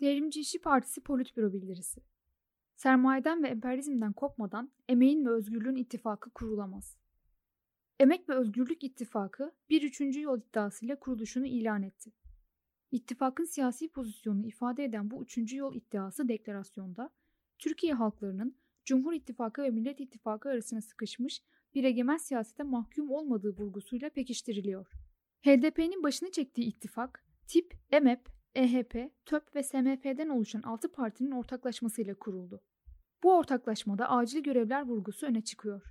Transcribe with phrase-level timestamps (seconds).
[0.00, 2.00] Devrimci İşçi Partisi Politbüro bildirisi.
[2.74, 6.96] Sermayeden ve emperyalizmden kopmadan emeğin ve özgürlüğün ittifakı kurulamaz.
[8.00, 12.12] Emek ve Özgürlük İttifakı bir üçüncü yol iddiasıyla kuruluşunu ilan etti.
[12.90, 17.10] İttifakın siyasi pozisyonunu ifade eden bu üçüncü yol iddiası deklarasyonda
[17.58, 21.42] Türkiye halklarının Cumhur İttifakı ve Millet İttifakı arasına sıkışmış
[21.74, 24.86] bir egemen siyasete mahkum olmadığı vurgusuyla pekiştiriliyor.
[25.42, 32.62] HDP'nin başını çektiği ittifak, tip, EMEP, EHP, TÖP ve SMF'den oluşan 6 partinin ortaklaşmasıyla kuruldu.
[33.22, 35.82] Bu ortaklaşmada acil görevler vurgusu öne çıkıyor.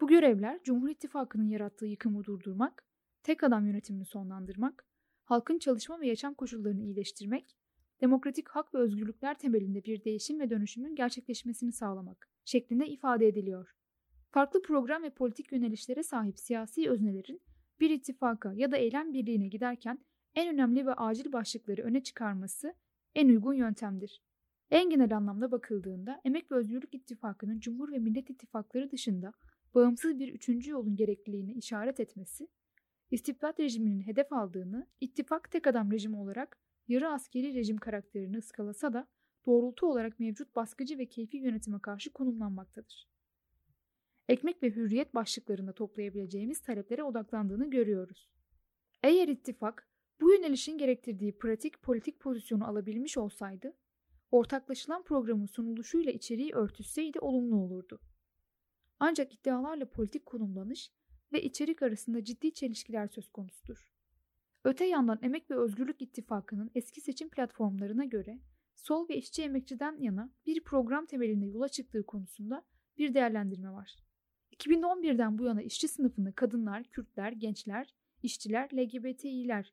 [0.00, 2.84] Bu görevler Cumhur İttifakı'nın yarattığı yıkımı durdurmak,
[3.22, 4.86] tek adam yönetimini sonlandırmak,
[5.24, 7.56] halkın çalışma ve yaşam koşullarını iyileştirmek,
[8.00, 13.70] demokratik hak ve özgürlükler temelinde bir değişim ve dönüşümün gerçekleşmesini sağlamak şeklinde ifade ediliyor.
[14.30, 17.40] Farklı program ve politik yönelişlere sahip siyasi öznelerin
[17.80, 19.98] bir ittifaka ya da eylem birliğine giderken
[20.34, 22.74] en önemli ve acil başlıkları öne çıkarması
[23.14, 24.22] en uygun yöntemdir.
[24.70, 29.32] En genel anlamda bakıldığında Emek ve Özgürlük İttifakı'nın Cumhur ve Millet İttifakları dışında
[29.74, 32.48] bağımsız bir üçüncü yolun gerekliliğini işaret etmesi,
[33.10, 39.06] istibdat rejiminin hedef aldığını ittifak tek adam rejimi olarak yarı askeri rejim karakterini ıskalasa da
[39.46, 43.08] doğrultu olarak mevcut baskıcı ve keyfi yönetime karşı konumlanmaktadır.
[44.28, 48.30] Ekmek ve hürriyet başlıklarında toplayabileceğimiz taleplere odaklandığını görüyoruz.
[49.02, 49.89] Eğer ittifak
[50.20, 53.76] bu yönelişin gerektirdiği pratik politik pozisyonu alabilmiş olsaydı,
[54.30, 58.00] ortaklaşılan programın sunuluşuyla içeriği örtüşseydi olumlu olurdu.
[58.98, 60.90] Ancak iddialarla politik konumlanış
[61.32, 63.92] ve içerik arasında ciddi çelişkiler söz konusudur.
[64.64, 68.40] Öte yandan Emek ve Özgürlük İttifakı'nın eski seçim platformlarına göre
[68.74, 72.64] sol ve işçi emekçiden yana bir program temelinde yola çıktığı konusunda
[72.98, 73.96] bir değerlendirme var.
[74.52, 79.72] 2011'den bu yana işçi sınıfını kadınlar, Kürtler, gençler, işçiler, LGBTİ'ler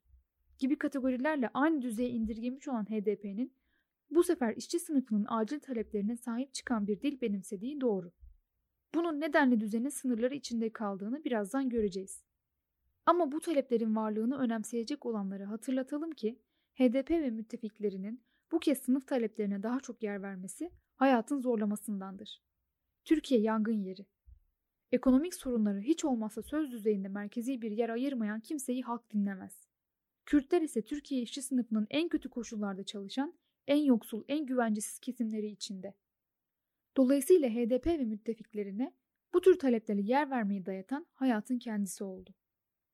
[0.59, 3.53] gibi kategorilerle aynı düzeye indirgemiş olan HDP'nin
[4.09, 8.11] bu sefer işçi sınıfının acil taleplerine sahip çıkan bir dil benimsediği doğru.
[8.95, 12.23] Bunun nedenli düzenin sınırları içinde kaldığını birazdan göreceğiz.
[13.05, 16.39] Ama bu taleplerin varlığını önemseyecek olanları hatırlatalım ki
[16.75, 22.41] HDP ve müttefiklerinin bu kez sınıf taleplerine daha çok yer vermesi hayatın zorlamasındandır.
[23.05, 24.05] Türkiye yangın yeri.
[24.91, 29.66] Ekonomik sorunları hiç olmazsa söz düzeyinde merkezi bir yer ayırmayan kimseyi halk dinlemez.
[30.27, 33.33] Kürtler ise Türkiye işçi sınıfının en kötü koşullarda çalışan,
[33.67, 35.93] en yoksul, en güvencesiz kesimleri içinde.
[36.97, 38.93] Dolayısıyla HDP ve müttefiklerine
[39.33, 42.33] bu tür taleplere yer vermeyi dayatan hayatın kendisi oldu.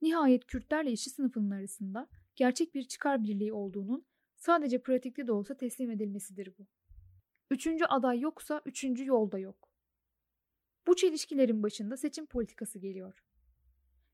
[0.02, 4.06] Nihayet Kürtlerle işçi sınıfının arasında gerçek bir çıkar birliği olduğunun
[4.36, 6.68] sadece pratikte de olsa teslim edilmesidir bu.
[7.52, 9.70] Üçüncü aday yoksa üçüncü yolda yok.
[10.88, 13.24] Bu çelişkilerin başında seçim politikası geliyor.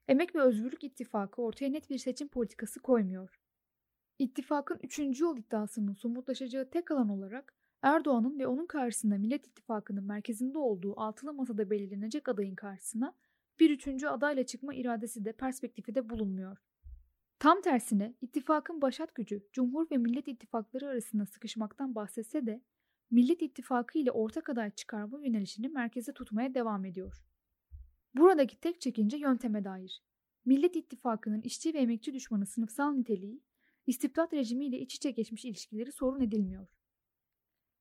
[0.10, 3.40] Emek ve Özgürlük İttifakı ortaya net bir seçim politikası koymuyor.
[4.20, 10.58] İttifakın üçüncü yol iddiasının somutlaşacağı tek alan olarak Erdoğan'ın ve onun karşısında Millet İttifakı'nın merkezinde
[10.58, 13.16] olduğu altılı masada belirlenecek adayın karşısına
[13.60, 16.58] bir üçüncü adayla çıkma iradesi de perspektifi de bulunmuyor.
[17.40, 22.62] Tam tersine ittifakın başat gücü Cumhur ve Millet İttifakları arasında sıkışmaktan bahsetse de
[23.12, 27.24] Millet İttifakı ile ortak aday çıkarma yönelişini merkeze tutmaya devam ediyor.
[28.16, 30.04] Buradaki tek çekince yönteme dair.
[30.46, 33.42] Millet İttifakı'nın işçi ve emekçi düşmanı sınıfsal niteliği,
[33.88, 36.68] istibdat rejimiyle iç içe geçmiş ilişkileri sorun edilmiyor.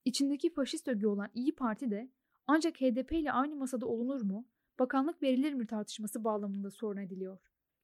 [0.05, 2.11] İçindeki faşist ögü olan İyi Parti de
[2.47, 7.39] ancak HDP ile aynı masada olunur mu, bakanlık verilir mi tartışması bağlamında sorun ediliyor.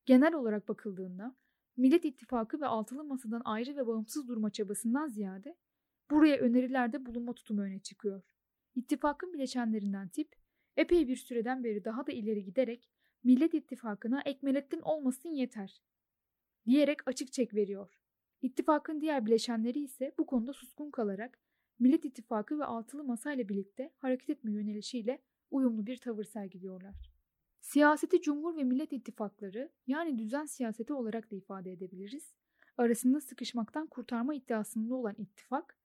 [0.06, 1.36] Genel olarak bakıldığında
[1.76, 5.56] Millet İttifakı ve altılı masadan ayrı ve bağımsız durma çabasından ziyade
[6.10, 8.22] buraya önerilerde bulunma tutumu öne çıkıyor.
[8.74, 10.43] İttifakın bileşenlerinden tip
[10.76, 12.90] epey bir süreden beri daha da ileri giderek
[13.24, 15.82] Millet İttifakı'na Ekmelettin olmasın yeter
[16.66, 18.00] diyerek açık çek veriyor.
[18.42, 21.38] İttifakın diğer bileşenleri ise bu konuda suskun kalarak
[21.78, 27.14] Millet İttifakı ve altılı masa ile birlikte hareket etme yönelişiyle uyumlu bir tavır sergiliyorlar.
[27.60, 32.34] Siyaseti Cumhur ve Millet İttifakları yani düzen siyaseti olarak da ifade edebiliriz.
[32.76, 35.78] Arasında sıkışmaktan kurtarma iddiasında olan ittifak,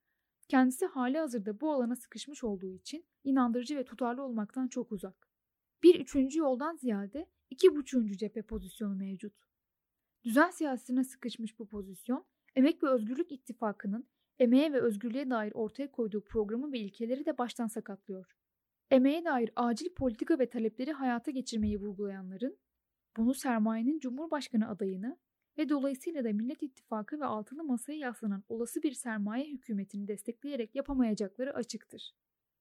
[0.50, 5.30] kendisi hali hazırda bu alana sıkışmış olduğu için inandırıcı ve tutarlı olmaktan çok uzak.
[5.84, 9.34] Bir üçüncü yoldan ziyade iki buçuğuncu cephe pozisyonu mevcut.
[10.24, 12.25] Düzen siyasetine sıkışmış bu pozisyon,
[12.56, 14.07] Emek ve Özgürlük İttifakı'nın
[14.40, 18.36] emeğe ve özgürlüğe dair ortaya koyduğu programı ve ilkeleri de baştan sakatlıyor.
[18.92, 22.57] Emeğe dair acil politika ve talepleri hayata geçirmeyi vurgulayanların,
[23.18, 25.18] bunu sermayenin Cumhurbaşkanı adayını
[25.59, 31.56] ve dolayısıyla da Millet İttifakı ve altılı masaya yaslanan olası bir sermaye hükümetini destekleyerek yapamayacakları
[31.56, 32.15] açıktır.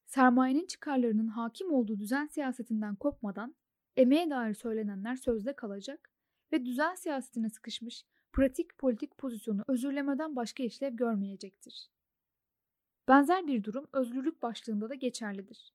[0.06, 3.54] Sermayenin çıkarlarının hakim olduğu düzen siyasetinden kopmadan
[3.96, 6.10] emeğe dair söylenenler sözde kalacak
[6.52, 11.90] ve düzen siyasetine sıkışmış pratik politik pozisyonu özürlemeden başka işlev görmeyecektir.
[13.08, 15.72] Benzer bir durum özgürlük başlığında da geçerlidir.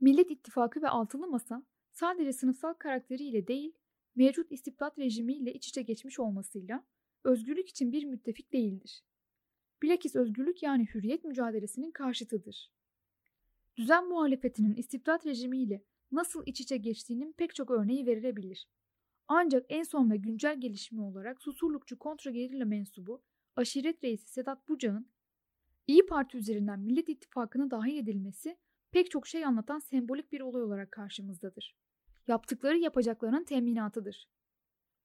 [0.00, 1.62] Millet İttifakı ve Altılı Masa
[1.92, 3.72] sadece sınıfsal karakteriyle değil,
[4.14, 6.84] mevcut istibdat rejimiyle iç içe geçmiş olmasıyla
[7.24, 9.04] özgürlük için bir müttefik değildir.
[9.82, 12.72] Bilakis özgürlük yani hürriyet mücadelesinin karşıtıdır.
[13.76, 18.68] Düzen muhalefetinin istibdat rejimiyle nasıl iç içe geçtiğinin pek çok örneği verilebilir.
[19.28, 23.22] Ancak en son ve güncel gelişme olarak Susurlukçu kontragerilla mensubu
[23.56, 25.06] aşiret reisi Sedat Bucak'ın
[25.86, 28.56] İyi Parti üzerinden Millet İttifakı'na dahil edilmesi
[28.90, 31.76] pek çok şey anlatan sembolik bir olay olarak karşımızdadır.
[32.28, 34.28] Yaptıkları yapacaklarının teminatıdır.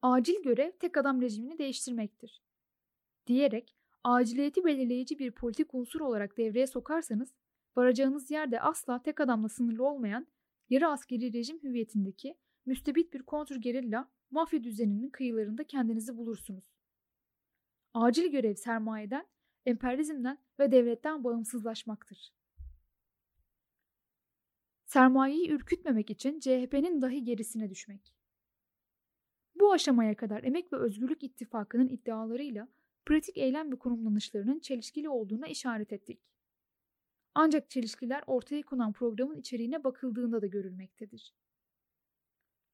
[0.02, 2.42] Acil görev tek adam rejimini değiştirmektir.
[3.28, 7.34] Diyerek aciliyeti belirleyici bir politik unsur olarak devreye sokarsanız
[7.76, 10.28] varacağınız yerde asla tek adamla sınırlı olmayan
[10.70, 16.74] yarı askeri rejim hüviyetindeki müstebit bir kontrgerilla mafya düzeninin kıyılarında kendinizi bulursunuz.
[17.94, 19.28] Acil görev sermayeden,
[19.66, 22.37] emperyalizmden ve devletten bağımsızlaşmaktır.
[24.88, 28.14] Sermayeyi ürkütmemek için CHP'nin dahi gerisine düşmek.
[29.56, 32.68] Bu aşamaya kadar Emek ve Özgürlük İttifakı'nın iddialarıyla
[33.06, 36.20] pratik eylem ve konumlanışlarının çelişkili olduğuna işaret ettik.
[37.36, 41.34] Ancak çelişkiler ortaya konan programın içeriğine bakıldığında da görülmektedir.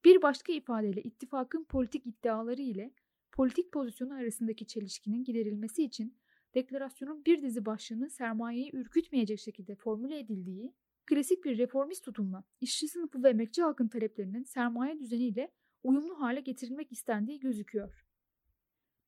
[0.05, 2.91] Bir başka ifadeyle ittifakın politik iddiaları ile
[3.31, 6.17] politik pozisyonu arasındaki çelişkinin giderilmesi için
[6.55, 10.73] deklarasyonun bir dizi başlığını sermayeyi ürkütmeyecek şekilde formüle edildiği,
[11.05, 15.51] klasik bir reformist tutumla işçi sınıfı ve emekçi halkın taleplerinin sermaye düzeniyle
[15.83, 18.05] uyumlu hale getirilmek istendiği gözüküyor.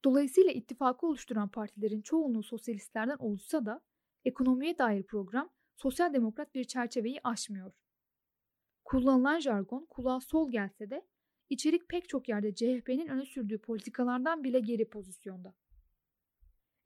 [0.05, 3.81] Dolayısıyla ittifakı oluşturan partilerin çoğunluğu sosyalistlerden oluşsa da
[4.25, 7.73] ekonomiye dair program sosyal demokrat bir çerçeveyi aşmıyor.
[8.83, 11.07] Kullanılan jargon kulağa sol gelse de
[11.49, 15.55] içerik pek çok yerde CHP'nin öne sürdüğü politikalardan bile geri pozisyonda.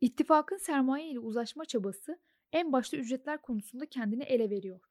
[0.01, 2.19] İttifakın sermaye ile uzlaşma çabası
[2.51, 4.88] en başta ücretler konusunda kendini ele veriyor.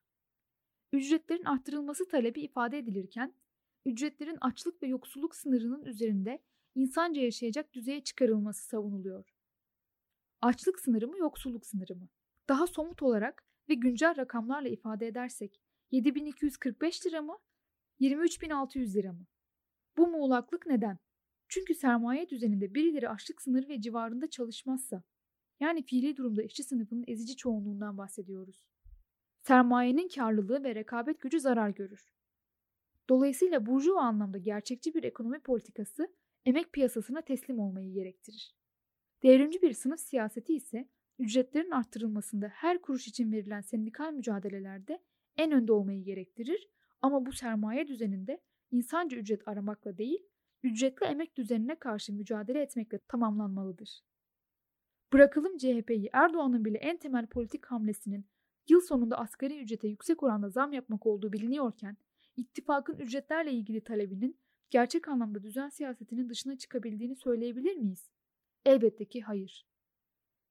[0.93, 3.35] Ücretlerin arttırılması talebi ifade edilirken,
[3.85, 6.43] ücretlerin açlık ve yoksulluk sınırının üzerinde
[6.75, 9.35] insanca yaşayacak düzeye çıkarılması savunuluyor.
[10.43, 12.08] Açlık sınırı mı, yoksulluk sınırı mı?
[12.49, 17.38] Daha somut olarak ve güncel rakamlarla ifade edersek 7245 lira mı,
[17.99, 19.26] 23600 lira mı?
[19.96, 20.99] Bu muğlaklık neden?
[21.49, 25.02] Çünkü sermaye düzeninde birileri açlık sınırı ve civarında çalışmazsa,
[25.61, 28.64] yani fiili durumda işçi sınıfının ezici çoğunluğundan bahsediyoruz.
[29.49, 32.12] Sermayenin karlılığı ve rekabet gücü zarar görür.
[33.09, 36.09] Dolayısıyla burjuva anlamda gerçekçi bir ekonomi politikası
[36.45, 38.56] emek piyasasına teslim olmayı gerektirir.
[39.23, 45.03] Devrimci bir sınıf siyaseti ise ücretlerin arttırılmasında her kuruş için verilen sendikal mücadelelerde
[45.37, 46.69] en önde olmayı gerektirir
[47.03, 48.41] ama bu sermaye düzeninde
[48.71, 50.27] insanca ücret aramakla değil,
[50.62, 54.00] ücretli emek düzenine karşı mücadele etmekle tamamlanmalıdır.
[55.12, 58.27] Bırakalım CHP'yi Erdoğan'ın bile en temel politik hamlesinin
[58.70, 61.97] yıl sonunda asgari ücrete yüksek oranda zam yapmak olduğu biliniyorken,
[62.37, 64.38] ittifakın ücretlerle ilgili talebinin
[64.70, 68.11] gerçek anlamda düzen siyasetinin dışına çıkabildiğini söyleyebilir miyiz?
[68.65, 69.67] Elbette ki hayır.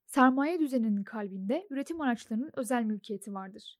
[0.05, 3.79] Sermaye düzeninin kalbinde üretim araçlarının özel mülkiyeti vardır.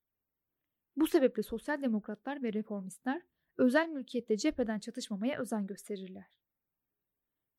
[0.95, 3.21] Bu sebeple sosyal demokratlar ve reformistler
[3.57, 6.25] özel mülkiyette cepheden çatışmamaya özen gösterirler.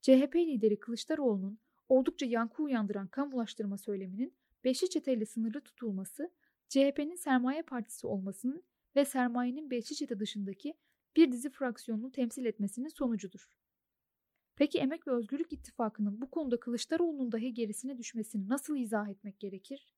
[0.00, 1.58] CHP lideri Kılıçdaroğlu'nun
[1.88, 4.34] oldukça yankı uyandıran kamulaştırma söyleminin
[4.64, 6.31] beşli çeteyle sınırlı tutulması,
[6.69, 8.63] CHP'nin sermaye partisi olmasının
[8.96, 10.75] ve sermayenin çete dışındaki
[11.17, 13.48] bir dizi fraksiyonunu temsil etmesinin sonucudur.
[14.56, 19.94] Peki Emek ve Özgürlük İttifakı'nın bu konuda Kılıçdaroğlu'nun dahi gerisine düşmesini nasıl izah etmek gerekir?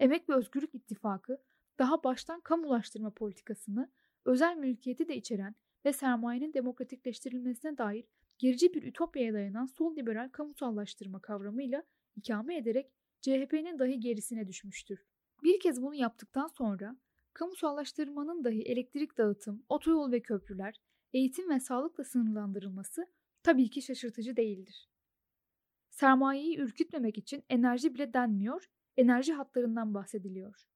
[0.00, 1.42] Emek ve Özgürlük İttifakı
[1.78, 3.92] daha baştan kamulaştırma politikasını,
[4.24, 8.04] özel mülkiyeti de içeren ve sermayenin demokratikleştirilmesine dair
[8.38, 11.82] gerici bir ütopyaya dayanan sol liberal kamusallaştırma kavramıyla
[12.16, 15.15] ikame ederek CHP'nin dahi gerisine düşmüştür.
[15.46, 16.96] Bir kez bunu yaptıktan sonra
[17.32, 20.80] kamusallaştırmanın dahi elektrik dağıtım, otoyol ve köprüler,
[21.12, 23.06] eğitim ve sağlıkla sınırlandırılması
[23.42, 24.88] tabii ki şaşırtıcı değildir.
[25.90, 30.68] Sermayeyi ürkütmemek için enerji bile denmiyor, enerji hatlarından bahsediliyor.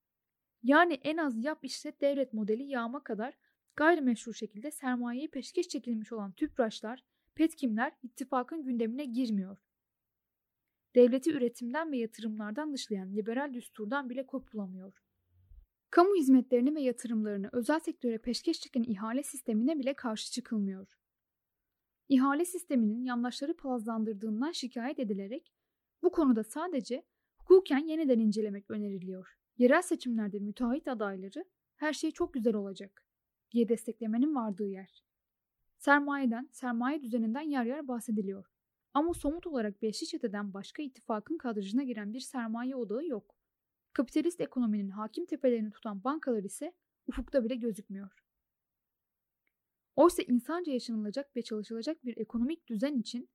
[0.63, 3.39] Yani en az yap işlet devlet modeli yağma kadar
[3.77, 9.70] gayrimeşru şekilde sermayeyi peşkeş çekilmiş olan tüpraşlar, petkimler ittifakın gündemine girmiyor.
[10.95, 15.03] Devleti üretimden ve yatırımlardan dışlayan liberal düsturdan bile kopulamıyor.
[15.91, 20.99] Kamu hizmetlerini ve yatırımlarını özel sektöre peşkeş çeken ihale sistemine bile karşı çıkılmıyor.
[22.09, 25.53] İhale sisteminin yandaşları palazlandırdığından şikayet edilerek
[26.03, 27.05] bu konuda sadece
[27.39, 29.37] hukuken yeniden incelemek öneriliyor.
[29.59, 31.45] Yerel seçimlerde müteahhit adayları
[31.77, 33.07] her şey çok güzel olacak
[33.53, 35.05] diye desteklemenin vardığı yer.
[35.79, 38.47] Sermayeden, sermaye düzeninden yer yer bahsediliyor.
[38.95, 43.37] Ama somut olarak Beşli Çete'den başka ittifakın kadrajına giren bir sermaye odağı yok.
[43.93, 46.73] Kapitalist ekonominin hakim tepelerini tutan bankalar ise
[47.07, 48.11] ufukta bile gözükmüyor.
[49.97, 53.31] Oysa insanca yaşanılacak ve çalışılacak bir ekonomik düzen için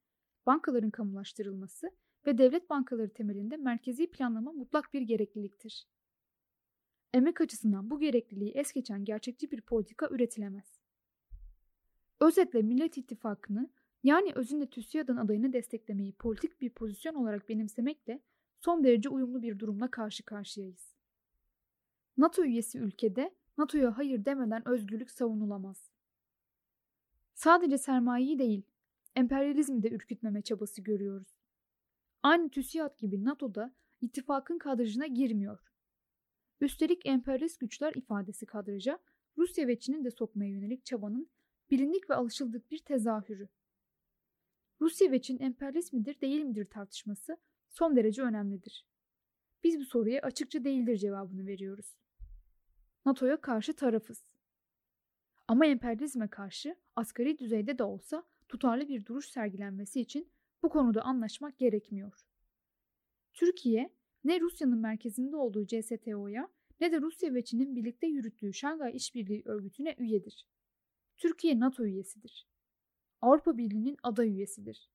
[0.45, 1.91] bankaların kamulaştırılması
[2.25, 5.87] ve devlet bankaları temelinde merkezi planlama mutlak bir gerekliliktir.
[7.13, 10.79] Emek açısından bu gerekliliği es geçen gerçekçi bir politika üretilemez.
[12.19, 13.69] Özetle Millet İttifakı'nı
[14.05, 18.21] yani özünde TÜSİAD'ın adayını desteklemeyi politik bir pozisyon olarak benimsemekle
[18.61, 20.95] son derece uyumlu bir durumla karşı karşıyayız.
[22.17, 25.89] NATO üyesi ülkede NATO'ya hayır demeden özgürlük savunulamaz.
[27.33, 28.63] Sadece sermayeyi değil,
[29.15, 31.37] emperyalizmi de ürkütmeme çabası görüyoruz.
[32.23, 35.59] Aynı TÜSİAD gibi NATO'da ittifakın kadrajına girmiyor.
[36.61, 38.99] Üstelik emperyalist güçler ifadesi kadraja
[39.37, 41.29] Rusya ve Çin'in de sokmaya yönelik çabanın
[41.71, 43.49] bilindik ve alışıldık bir tezahürü.
[44.81, 47.37] Rusya ve Çin emperyalist midir değil midir tartışması
[47.69, 48.85] son derece önemlidir.
[49.63, 51.97] Biz bu soruya açıkça değildir cevabını veriyoruz.
[53.05, 54.35] NATO'ya karşı tarafız.
[55.47, 60.29] Ama emperyalizme karşı asgari düzeyde de olsa tutarlı bir duruş sergilenmesi için
[60.63, 62.27] bu konuda anlaşmak gerekmiyor.
[63.33, 63.89] Türkiye
[64.23, 69.95] ne Rusya'nın merkezinde olduğu CSTO'ya ne de Rusya ve Çin'in birlikte yürüttüğü Şangay İşbirliği Örgütü'ne
[69.97, 70.47] üyedir.
[71.17, 72.47] Türkiye NATO üyesidir.
[73.21, 74.89] Avrupa Birliği'nin aday üyesidir.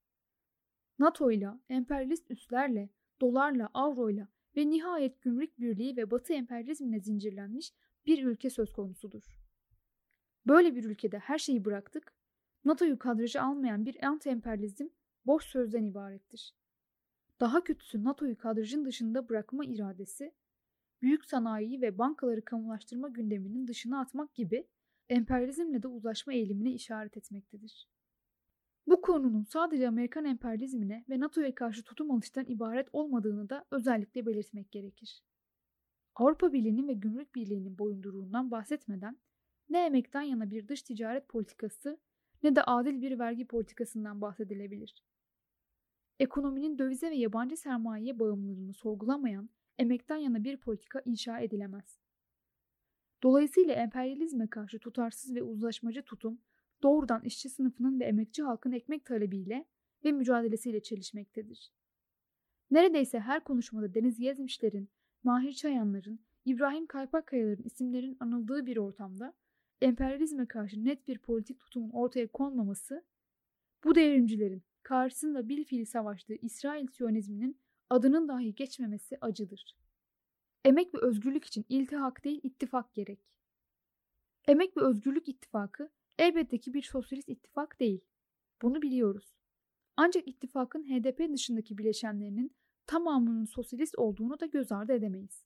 [0.99, 2.89] NATO ile, emperyalist üslerle,
[3.21, 7.73] dolarla, avroyla ve nihayet gümrük birliği ve batı emperyalizmine zincirlenmiş
[8.05, 9.23] bir ülke söz konusudur.
[10.47, 12.13] Böyle bir ülkede her şeyi bıraktık,
[12.65, 14.89] NATO'yu kadrajı almayan bir anti-emperyalizm
[15.25, 16.55] boş sözden ibarettir.
[17.39, 20.33] Daha kötüsü NATO'yu kadrajın dışında bırakma iradesi,
[21.01, 24.67] büyük sanayiyi ve bankaları kamulaştırma gündeminin dışına atmak gibi
[25.09, 27.87] emperyalizmle de uzlaşma eğilimine işaret etmektedir.
[28.87, 34.71] Bu konunun sadece Amerikan emperyalizmine ve NATO'ya karşı tutum alıştan ibaret olmadığını da özellikle belirtmek
[34.71, 35.23] gerekir.
[36.15, 39.17] Avrupa Birliği'nin ve Gümrük Birliği'nin boyunduruğundan bahsetmeden
[39.69, 41.99] ne emekten yana bir dış ticaret politikası
[42.43, 45.03] ne de adil bir vergi politikasından bahsedilebilir.
[46.19, 51.99] Ekonominin dövize ve yabancı sermayeye bağımlılığını sorgulamayan emekten yana bir politika inşa edilemez.
[53.23, 56.39] Dolayısıyla emperyalizme karşı tutarsız ve uzlaşmacı tutum
[56.83, 59.65] doğrudan işçi sınıfının ve emekçi halkın ekmek talebiyle
[60.05, 61.71] ve mücadelesiyle çelişmektedir.
[62.71, 64.89] Neredeyse her konuşmada Deniz Gezmişler'in,
[65.23, 69.33] Mahir Çayanlar'ın, İbrahim Kaypakkaya'ların isimlerin anıldığı bir ortamda
[69.81, 73.03] emperyalizme karşı net bir politik tutumun ortaya konmaması,
[73.83, 77.57] bu devrimcilerin karşısında bilfiil savaştığı İsrail Siyonizminin
[77.89, 79.77] adının dahi geçmemesi acıdır.
[80.65, 83.19] Emek ve özgürlük için iltihak değil ittifak gerek.
[84.47, 85.89] Emek ve Özgürlük İttifakı
[86.19, 88.01] elbette ki bir sosyalist ittifak değil.
[88.61, 89.35] Bunu biliyoruz.
[89.97, 92.55] Ancak ittifakın HDP dışındaki bileşenlerinin
[92.87, 95.43] tamamının sosyalist olduğunu da göz ardı edemeyiz.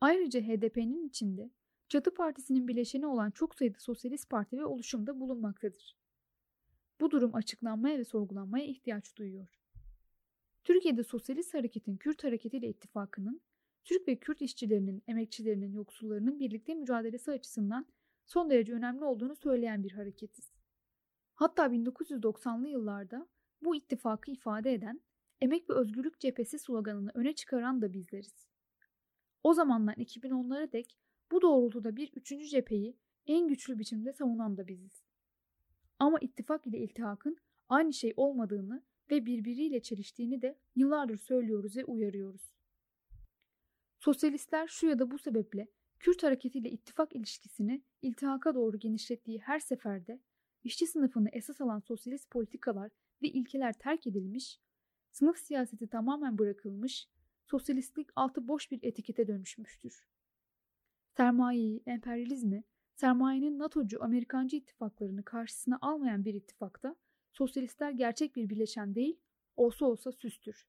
[0.00, 1.50] Ayrıca HDP'nin içinde
[1.88, 5.96] Çatı Partisi'nin bileşeni olan çok sayıda sosyalist parti ve oluşum da bulunmaktadır.
[7.00, 9.58] Bu durum açıklanmaya ve sorgulanmaya ihtiyaç duyuyor.
[10.64, 13.40] Türkiye'de sosyalist hareketin Kürt hareketiyle ittifakının,
[13.84, 17.86] Türk ve Kürt işçilerinin, emekçilerinin, yoksullarının birlikte mücadelesi açısından
[18.28, 20.52] son derece önemli olduğunu söyleyen bir hareketiz.
[21.34, 23.28] Hatta 1990'lı yıllarda
[23.62, 25.00] bu ittifakı ifade eden
[25.40, 28.48] Emek ve Özgürlük Cephesi sloganını öne çıkaran da bizleriz.
[29.42, 30.98] O zamandan 2010'lara dek
[31.30, 35.04] bu doğrultuda bir üçüncü cepheyi en güçlü biçimde savunan da biziz.
[35.98, 37.36] Ama ittifak ile iltihakın
[37.68, 42.54] aynı şey olmadığını ve birbiriyle çeliştiğini de yıllardır söylüyoruz ve uyarıyoruz.
[43.98, 50.20] Sosyalistler şu ya da bu sebeple Kürt hareketiyle ittifak ilişkisini iltihaka doğru genişlettiği her seferde
[50.64, 52.90] işçi sınıfını esas alan sosyalist politikalar
[53.22, 54.60] ve ilkeler terk edilmiş,
[55.10, 57.08] sınıf siyaseti tamamen bırakılmış,
[57.46, 60.06] sosyalistlik altı boş bir etikete dönüşmüştür.
[61.16, 62.64] Sermayeyi, emperyalizmi,
[62.94, 66.96] sermayenin NATO'cu Amerikancı ittifaklarını karşısına almayan bir ittifakta
[67.32, 69.20] sosyalistler gerçek bir bileşen değil,
[69.56, 70.66] olsa olsa süstür.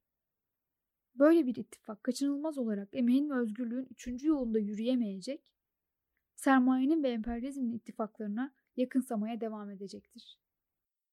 [1.19, 5.53] Böyle bir ittifak kaçınılmaz olarak emeğin ve özgürlüğün üçüncü yolunda yürüyemeyecek,
[6.35, 10.39] sermayenin ve emperyalizmin ittifaklarına yakınsamaya devam edecektir.